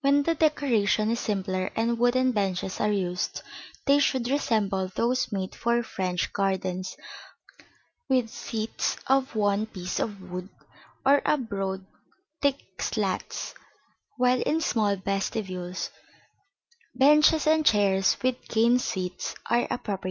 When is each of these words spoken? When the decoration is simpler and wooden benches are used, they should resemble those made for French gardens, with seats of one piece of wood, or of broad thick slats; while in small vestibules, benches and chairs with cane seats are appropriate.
When 0.00 0.24
the 0.24 0.34
decoration 0.34 1.12
is 1.12 1.20
simpler 1.20 1.70
and 1.76 1.96
wooden 1.96 2.32
benches 2.32 2.80
are 2.80 2.90
used, 2.90 3.42
they 3.86 4.00
should 4.00 4.28
resemble 4.28 4.88
those 4.88 5.30
made 5.30 5.54
for 5.54 5.84
French 5.84 6.32
gardens, 6.32 6.96
with 8.08 8.28
seats 8.28 8.96
of 9.06 9.36
one 9.36 9.66
piece 9.66 10.00
of 10.00 10.20
wood, 10.20 10.48
or 11.06 11.18
of 11.18 11.48
broad 11.48 11.86
thick 12.40 12.82
slats; 12.82 13.54
while 14.16 14.40
in 14.42 14.60
small 14.60 14.96
vestibules, 14.96 15.90
benches 16.92 17.46
and 17.46 17.64
chairs 17.64 18.16
with 18.20 18.42
cane 18.48 18.80
seats 18.80 19.36
are 19.48 19.68
appropriate. 19.70 20.10